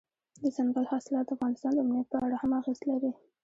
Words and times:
دځنګل 0.41 0.85
حاصلات 0.91 1.25
د 1.27 1.29
افغانستان 1.35 1.71
د 1.73 1.79
امنیت 1.83 2.07
په 2.11 2.17
اړه 2.25 2.35
هم 2.41 2.51
اغېز 2.59 2.79
لري. 2.89 3.11